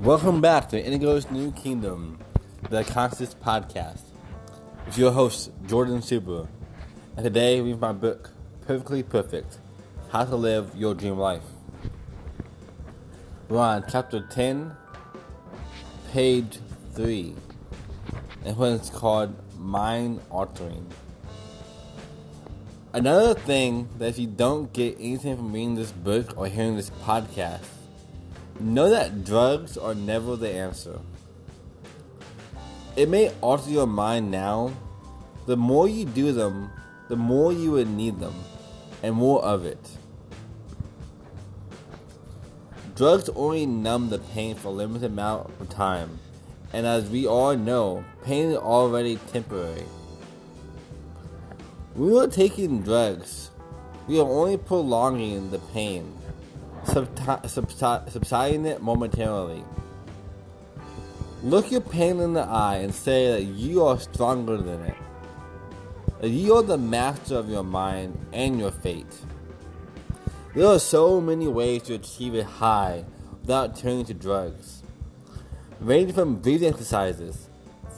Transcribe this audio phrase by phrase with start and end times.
[0.00, 2.20] Welcome back to Indigo's New Kingdom,
[2.70, 4.02] the Conscious Podcast.
[4.86, 6.46] With your host, Jordan Super.
[7.16, 8.30] And today we have my book,
[8.64, 9.58] Perfectly Perfect
[10.10, 11.42] How to Live Your Dream Life.
[13.48, 14.76] We're on chapter 10,
[16.12, 16.60] page
[16.94, 17.34] 3.
[18.44, 20.86] And what it's called Mind Altering.
[22.92, 26.90] Another thing that if you don't get anything from reading this book or hearing this
[27.04, 27.64] podcast,
[28.60, 30.98] Know that drugs are never the answer.
[32.96, 34.72] It may alter your mind now.
[35.46, 36.70] The more you do them,
[37.08, 38.34] the more you would need them,
[39.00, 39.78] and more of it.
[42.96, 46.18] Drugs only numb the pain for a limited amount of time,
[46.72, 49.86] and as we all know, pain is already temporary.
[51.94, 53.52] When we are taking drugs,
[54.08, 56.17] we are only prolonging the pain
[56.84, 59.64] subsiding it momentarily.
[61.42, 64.96] Look your pain in the eye and say that you are stronger than it.
[66.20, 69.06] That you are the master of your mind and your fate.
[70.54, 73.04] There are so many ways to achieve a high
[73.40, 74.82] without turning to drugs.
[75.78, 77.48] Ranging from breathing exercises,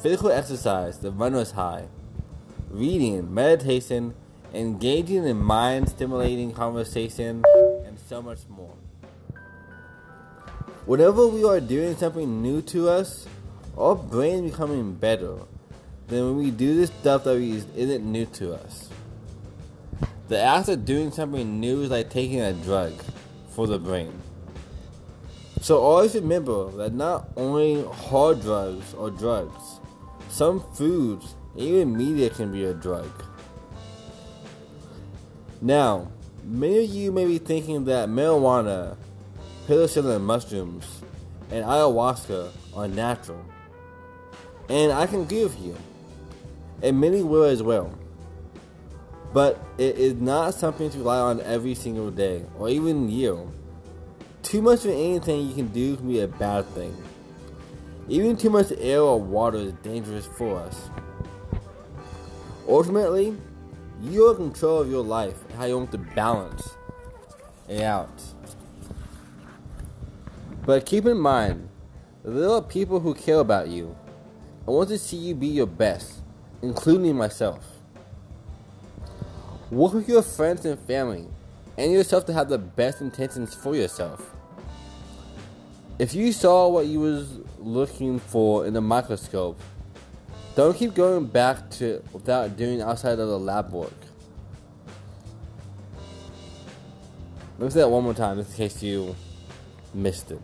[0.02, 1.86] physical exercise, the runner's high,
[2.68, 4.14] reading, meditation,
[4.52, 7.42] engaging in mind stimulating conversation,
[8.10, 8.74] so much more.
[10.84, 13.28] Whenever we are doing something new to us,
[13.78, 15.36] our brain is becoming better
[16.08, 18.88] than when we do this stuff that isn't new to us.
[20.26, 22.94] The act of doing something new is like taking a drug
[23.50, 24.12] for the brain.
[25.60, 29.78] So always remember that not only hard drugs are drugs,
[30.28, 33.08] some foods, even media can be a drug.
[35.60, 36.08] Now,
[36.44, 38.96] many of you may be thinking that marijuana,
[39.66, 41.02] psilocybin mushrooms,
[41.50, 43.44] and ayahuasca are natural.
[44.68, 45.76] And I can agree with you.
[46.82, 47.92] And many will as well.
[49.32, 53.36] But it is not something to rely on every single day or even year.
[54.42, 56.96] Too much of anything you can do can be a bad thing.
[58.08, 60.88] Even too much air or water is dangerous for us.
[62.68, 63.36] Ultimately,
[64.00, 66.76] you are in control of your life and how you want to balance
[67.68, 68.22] it out.
[70.64, 71.68] But keep in mind,
[72.24, 73.96] there are people who care about you
[74.66, 76.20] and want to see you be your best,
[76.62, 77.64] including myself.
[79.70, 81.26] Work with your friends and family
[81.76, 84.34] and yourself to have the best intentions for yourself.
[85.98, 89.60] If you saw what you was looking for in the microscope
[90.60, 93.94] don't keep going back to without doing outside of the lab work.
[97.58, 99.16] Let me say that one more time, in case you
[99.94, 100.38] missed it.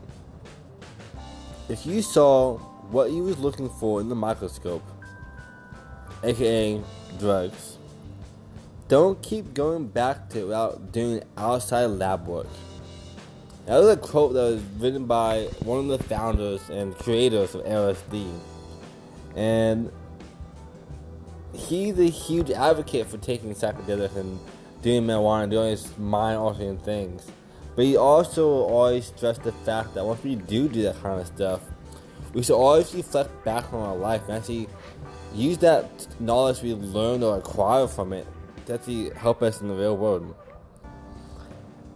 [1.69, 2.57] If you saw
[2.89, 4.83] what you was looking for in the microscope,
[6.25, 6.81] aka
[7.19, 7.77] drugs,
[8.89, 12.49] don't keep going back to it without doing outside lab work.
[13.67, 17.65] That was a quote that was written by one of the founders and creators of
[17.67, 18.33] LSD.
[19.35, 19.93] And
[21.53, 24.39] he's a huge advocate for taking psychedelics and
[24.83, 27.31] doing marijuana and doing these mind altering things.
[27.75, 31.27] But he also always stressed the fact that once we do do that kind of
[31.27, 31.61] stuff,
[32.33, 34.69] we should always reflect back on our life and actually
[35.35, 38.27] use that knowledge we learned or acquired from it
[38.67, 40.35] to actually help us in the real world.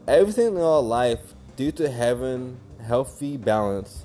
[0.07, 4.05] Everything in our life, due to having healthy balance,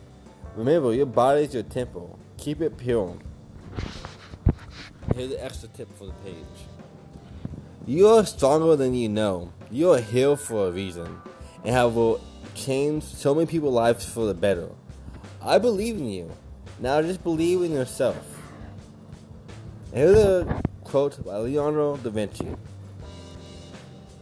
[0.56, 2.20] remember your body is your temple.
[2.38, 3.18] Keep it pure.
[5.16, 6.36] Here's the extra tip for the page.
[7.88, 9.54] You are stronger than you know.
[9.72, 11.22] You are here for a reason
[11.64, 11.98] and have
[12.54, 14.68] changed so many people's lives for the better.
[15.42, 16.32] I believe in you.
[16.80, 18.18] Now just believe in yourself.
[19.94, 22.50] Here's a quote by Leonardo da Vinci.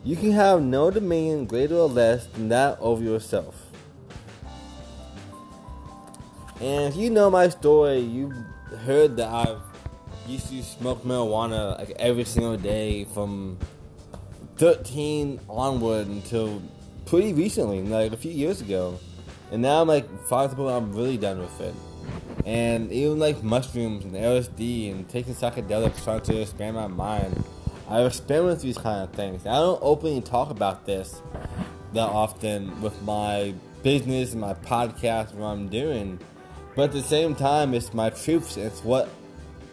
[0.04, 3.72] You can have no dominion greater or less than that over yourself.
[6.62, 8.36] And if you know my story, you've
[8.86, 9.73] heard that I've
[10.28, 13.58] used to smoke marijuana like every single day from
[14.58, 16.62] 13 onward until
[17.06, 19.00] pretty recently, like a few years ago.
[19.52, 21.76] And now I'm like people I'm really done with it.
[22.46, 27.44] And even like mushrooms and LSD and taking psychedelics trying to expand my mind.
[27.90, 29.46] I experiment with these kind of things.
[29.46, 31.22] I don't openly talk about this
[31.94, 33.54] that often with my
[33.84, 36.20] business and my podcast what I'm doing.
[36.76, 38.58] But at the same time it's my truths.
[38.58, 39.10] It's what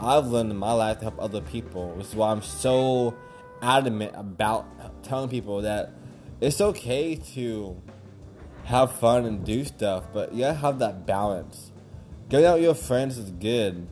[0.02, 1.90] I've learned in my life to help other people.
[1.90, 3.14] Which is why I'm so
[3.62, 5.92] adamant about telling people that
[6.40, 7.80] it's okay to
[8.64, 11.70] have fun and do stuff, but you gotta have that balance.
[12.30, 13.88] Going out with your friends is good,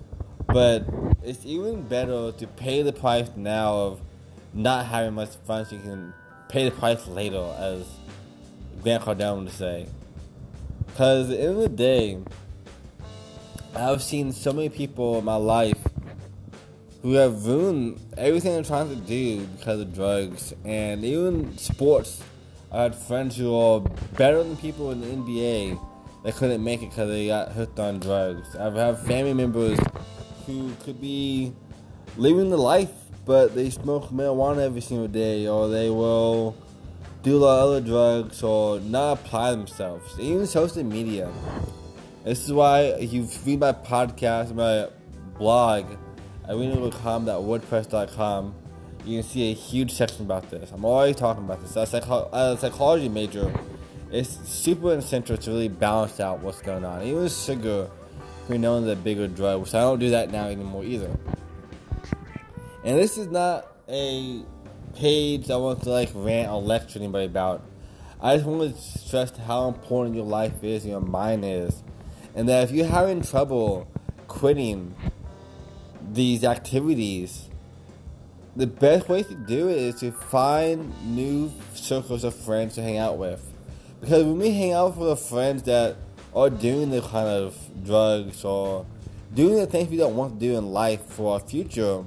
[0.46, 0.84] but
[1.22, 4.00] it's even better to pay the price now of
[4.54, 6.14] not having much fun so you can
[6.49, 7.84] pay the price later, as
[8.82, 9.87] Grant Cardone would say.
[10.87, 12.19] Because at the end of the day,
[13.75, 15.78] I've seen so many people in my life
[17.03, 22.23] who have ruined everything they're trying to do because of drugs and even sports.
[22.73, 23.81] I had friends who are
[24.17, 25.81] better than people in the NBA
[26.25, 28.56] that couldn't make it because they got hooked on drugs.
[28.56, 29.79] I've had family members
[30.45, 31.53] who could be
[32.17, 32.91] living the life,
[33.25, 36.56] but they smoke marijuana every single day, or they will
[37.23, 40.19] do a lot of other drugs, or not apply themselves.
[40.19, 41.31] Even social media.
[42.25, 44.89] This is why if you read my podcast, my
[45.39, 45.87] blog,
[46.49, 48.55] arena.com.wordpress.com,
[49.05, 50.71] you can see a huge section about this.
[50.73, 51.77] I'm always talking about this.
[51.77, 53.53] As a, psycho- as a psychology major,
[54.11, 57.03] it's super essential to really balance out what's going on.
[57.03, 57.91] Even sugar,
[58.49, 61.15] we know the bigger drug, which I don't do that now anymore either.
[62.85, 64.43] And this is not a
[64.97, 67.65] page I want to like rant or lecture anybody about.
[68.21, 71.83] I just want to stress how important your life is your mind is.
[72.35, 73.87] And that if you're having trouble
[74.27, 74.95] quitting
[76.12, 77.49] these activities,
[78.56, 82.99] the best way to do it is to find new circles of friends to hang
[82.99, 83.44] out with.
[84.00, 85.96] Because when we hang out with friends that
[86.34, 88.87] are doing the kind of drugs or
[89.34, 92.02] doing the things we don't want to do in life for our future,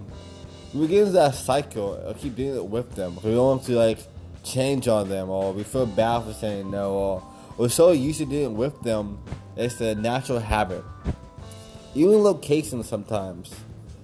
[0.73, 3.15] we get into that cycle of keep doing it with them.
[3.23, 3.99] We don't want to like
[4.43, 7.23] change on them or we feel bad for saying no or
[7.57, 9.19] we're so used to doing it with them,
[9.55, 10.83] it's a natural habit.
[11.93, 13.53] Even locations sometimes.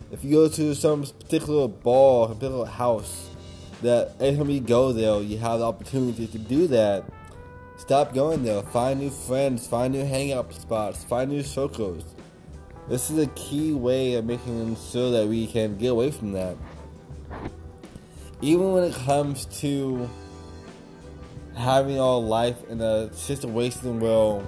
[0.10, 3.30] If you go to some particular bar, particular house,
[3.82, 7.04] that every you go there, you have the opportunity to do that.
[7.78, 8.62] Stop going there.
[8.62, 9.68] Find new friends.
[9.68, 11.04] Find new hangout spots.
[11.04, 12.04] Find new circles.
[12.88, 16.56] This is a key way of making sure that we can get away from that.
[18.42, 20.10] Even when it comes to
[21.56, 24.42] having our life in a situation where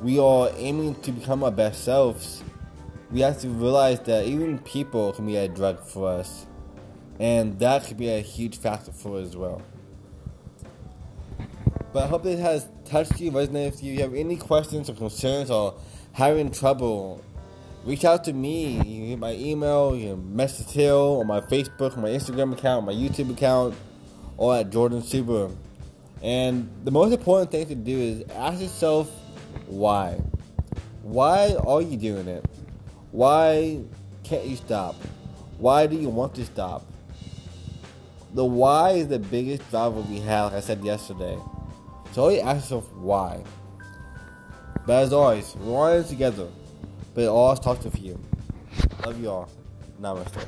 [0.00, 2.44] we are aiming to become our best selves,
[3.10, 6.46] we have to realize that even people can be a drug for us.
[7.18, 9.62] And that could be a huge factor for us as well.
[11.92, 13.92] But I hope this has touched you, resonated with you.
[13.92, 15.74] If you have any questions or concerns or
[16.12, 17.24] having trouble,
[17.84, 18.76] reach out to me.
[18.76, 22.84] You can get my email, you can message Hill on my Facebook, my Instagram account,
[22.84, 23.74] my YouTube account,
[24.36, 25.50] or at Jordan Super.
[26.22, 29.10] And the most important thing to do is ask yourself
[29.66, 30.20] why.
[31.02, 32.44] Why are you doing it?
[33.10, 33.80] Why
[34.22, 34.94] can't you stop?
[35.58, 36.86] Why do you want to stop?
[38.34, 41.38] The why is the biggest driver we have, like I said yesterday.
[42.12, 43.42] So always ask yourself why.
[44.86, 46.48] But as always, we're all in together.
[47.14, 48.20] But it all starts with you.
[49.04, 49.48] Love you all.
[50.00, 50.46] Namaste.